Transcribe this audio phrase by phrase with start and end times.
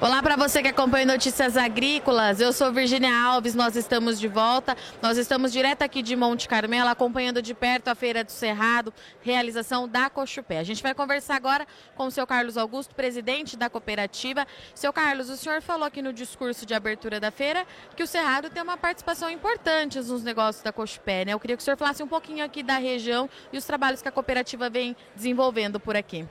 [0.00, 2.40] Olá para você que acompanha Notícias Agrícolas.
[2.40, 4.76] Eu sou Virginia Alves, nós estamos de volta.
[5.02, 9.88] Nós estamos direto aqui de Monte Carmelo, acompanhando de perto a Feira do Cerrado, realização
[9.88, 10.60] da Cochupé.
[10.60, 11.66] A gente vai conversar agora
[11.96, 14.46] com o seu Carlos Augusto, presidente da cooperativa.
[14.72, 18.50] Seu Carlos, o senhor falou aqui no discurso de abertura da feira que o Cerrado
[18.50, 21.32] tem uma participação importante nos negócios da Cochupé, né?
[21.32, 24.06] Eu queria que o senhor falasse um pouquinho aqui da região e os trabalhos que
[24.06, 26.24] a cooperativa vem desenvolvendo por aqui.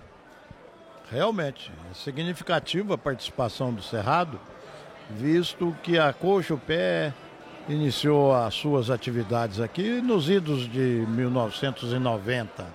[1.09, 4.37] Realmente, é significativa a participação do Cerrado,
[5.09, 7.13] visto que a Cochupé
[7.69, 12.65] iniciou as suas atividades aqui nos idos de 1990.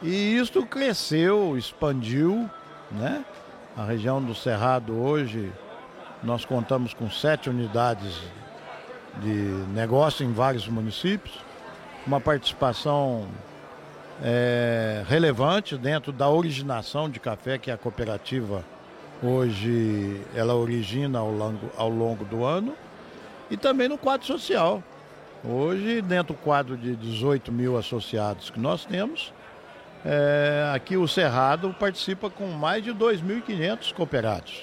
[0.00, 2.48] E isto cresceu, expandiu,
[2.90, 3.22] né?
[3.76, 5.52] A região do Cerrado hoje,
[6.22, 8.18] nós contamos com sete unidades
[9.20, 9.30] de
[9.74, 11.38] negócio em vários municípios,
[12.06, 13.28] uma participação
[14.22, 18.64] é, relevante dentro da originação de café que a cooperativa
[19.22, 22.74] hoje ela origina ao longo, ao longo do ano
[23.50, 24.82] e também no quadro social.
[25.44, 29.32] Hoje, dentro do quadro de 18 mil associados que nós temos,
[30.04, 34.62] é, aqui o Cerrado participa com mais de 2.500 cooperados.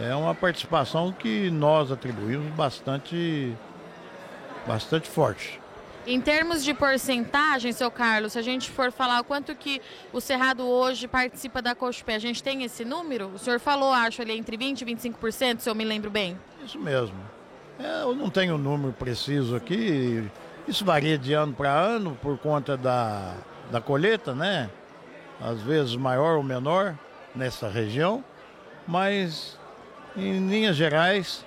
[0.00, 3.54] É uma participação que nós atribuímos bastante,
[4.66, 5.60] bastante forte.
[6.06, 10.20] Em termos de porcentagem, seu Carlos, se a gente for falar o quanto que o
[10.20, 13.32] Cerrado hoje participa da Cochupé, a gente tem esse número?
[13.34, 16.38] O senhor falou, acho, ali entre 20% e 25%, se eu me lembro bem.
[16.64, 17.16] Isso mesmo.
[17.76, 20.30] É, eu não tenho o um número preciso aqui.
[20.68, 23.34] Isso varia de ano para ano por conta da,
[23.72, 24.70] da colheita, né?
[25.40, 26.96] Às vezes maior ou menor
[27.34, 28.24] nessa região.
[28.86, 29.58] Mas,
[30.16, 31.44] em linhas gerais,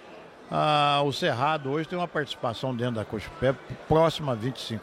[0.51, 3.53] ah, o Cerrado hoje tem uma participação dentro da Cochupé
[3.87, 4.79] próxima a 25%.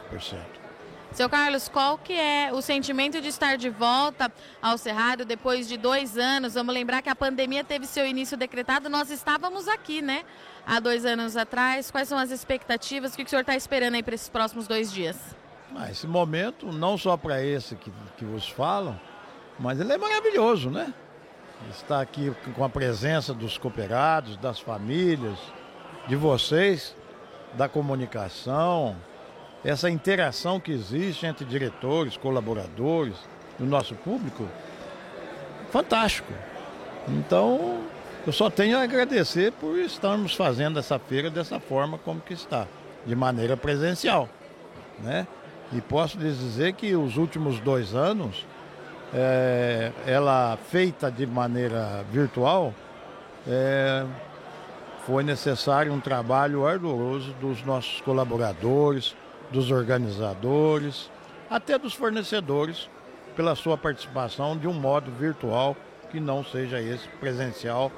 [1.12, 5.76] Seu Carlos, qual que é o sentimento de estar de volta ao Cerrado depois de
[5.78, 6.54] dois anos?
[6.54, 10.24] Vamos lembrar que a pandemia teve seu início decretado, nós estávamos aqui, né?
[10.66, 11.90] Há dois anos atrás.
[11.90, 13.14] Quais são as expectativas?
[13.14, 15.16] O que o senhor está esperando aí para esses próximos dois dias?
[15.74, 19.00] Ah, esse momento, não só para esse que, que vos falam,
[19.58, 20.92] mas ele é maravilhoso, né?
[21.70, 25.38] Estar aqui com a presença dos cooperados, das famílias,
[26.06, 26.94] de vocês,
[27.54, 28.96] da comunicação,
[29.64, 33.16] essa interação que existe entre diretores, colaboradores
[33.58, 34.46] e o nosso público,
[35.70, 36.32] fantástico.
[37.08, 37.80] Então,
[38.26, 42.66] eu só tenho a agradecer por estarmos fazendo essa feira dessa forma como que está,
[43.04, 44.28] de maneira presencial,
[44.98, 45.26] né?
[45.72, 48.46] E posso lhes dizer que os últimos dois anos,
[49.14, 52.74] é, ela feita de maneira virtual,
[53.46, 54.04] é,
[55.06, 59.14] foi necessário um trabalho ardoroso dos nossos colaboradores,
[59.50, 61.10] dos organizadores,
[61.48, 62.90] até dos fornecedores,
[63.36, 65.76] pela sua participação de um modo virtual
[66.10, 67.92] que não seja esse presencial,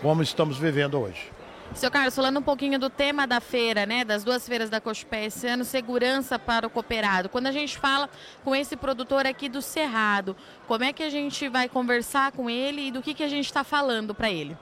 [0.00, 1.33] como estamos vivendo hoje.
[1.74, 5.24] Seu Carlos, falando um pouquinho do tema da feira, né, das duas feiras da Cochupé
[5.24, 7.28] esse ano, segurança para o cooperado.
[7.28, 8.08] Quando a gente fala
[8.44, 10.36] com esse produtor aqui do Cerrado,
[10.68, 13.46] como é que a gente vai conversar com ele e do que, que a gente
[13.46, 14.56] está falando para ele?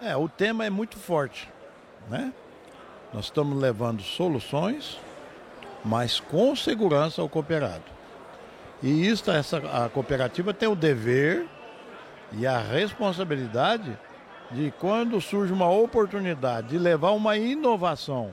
[0.00, 1.48] É, o tema é muito forte,
[2.08, 2.32] né?
[3.12, 5.00] Nós estamos levando soluções,
[5.84, 7.82] mas com segurança ao cooperado.
[8.80, 11.46] E isso, essa, a cooperativa tem o dever
[12.32, 13.98] e a responsabilidade
[14.50, 18.30] de quando surge uma oportunidade de levar uma inovação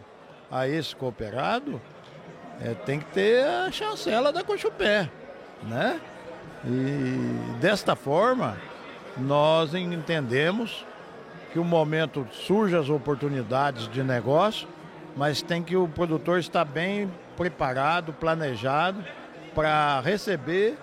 [0.50, 1.82] a esse cooperado,
[2.60, 5.10] é, tem que ter a chancela da Cochupé,
[5.64, 6.00] né?
[6.66, 8.58] E desta forma,
[9.18, 10.86] nós entendemos
[11.54, 14.68] que o momento surge as oportunidades de negócio,
[15.16, 19.04] mas tem que o produtor estar bem preparado, planejado
[19.54, 20.78] para receber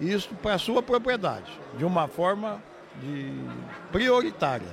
[0.00, 2.62] isso para sua propriedade, de uma forma
[3.00, 3.32] de
[3.90, 4.68] prioritária.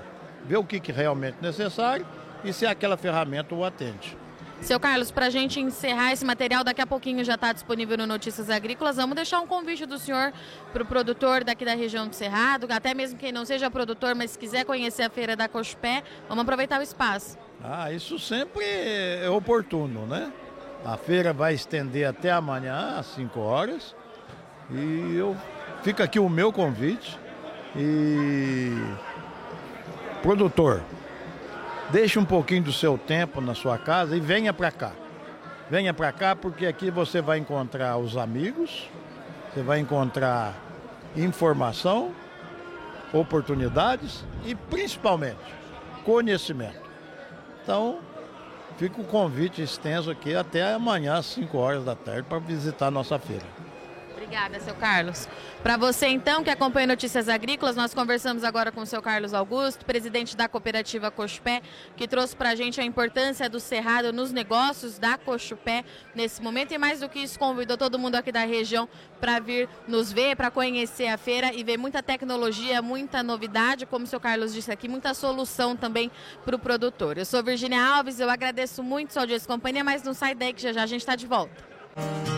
[0.46, 2.06] Ver o que, que realmente é necessário
[2.44, 4.18] e se aquela ferramenta o atende.
[4.62, 8.08] Seu Carlos, para a gente encerrar esse material, daqui a pouquinho já está disponível no
[8.08, 8.96] Notícias Agrícolas.
[8.96, 10.32] Vamos deixar um convite do senhor
[10.72, 14.38] para o produtor daqui da região do Cerrado, até mesmo quem não seja produtor, mas
[14.38, 17.38] quiser conhecer a feira da Cochupé, vamos aproveitar o espaço.
[17.64, 20.32] Ah, isso sempre é oportuno, né?
[20.86, 23.96] A feira vai estender até amanhã, às 5 horas.
[24.72, 25.36] E eu
[25.84, 27.20] fica aqui o meu convite.
[27.76, 28.72] E
[30.22, 30.82] produtor,
[31.90, 34.92] Deixe um pouquinho do seu tempo na sua casa e venha para cá.
[35.70, 38.90] Venha para cá porque aqui você vai encontrar os amigos,
[39.54, 40.56] você vai encontrar
[41.16, 42.12] informação,
[43.14, 45.38] oportunidades e principalmente
[46.04, 46.82] conhecimento.
[47.64, 48.00] Então,
[48.78, 52.92] fica o convite extenso aqui até amanhã às 5 horas da tarde para visitar a
[52.92, 53.46] nossa feira.
[54.26, 55.30] Obrigada, seu Carlos.
[55.62, 59.86] Para você, então, que acompanha Notícias Agrícolas, nós conversamos agora com o seu Carlos Augusto,
[59.86, 61.62] presidente da cooperativa Cochupé,
[61.96, 65.86] que trouxe para a gente a importância do cerrado nos negócios da Cochupé
[66.16, 66.74] nesse momento.
[66.74, 68.90] E mais do que isso, convidou todo mundo aqui da região
[69.22, 74.06] para vir nos ver, para conhecer a feira e ver muita tecnologia, muita novidade, como
[74.06, 76.12] o seu Carlos disse aqui, muita solução também
[76.44, 77.16] para o produtor.
[77.16, 80.52] Eu sou Virginia Alves, eu agradeço muito sua audiência e companhia, mas não sai daí
[80.52, 82.35] que já já a gente está de volta.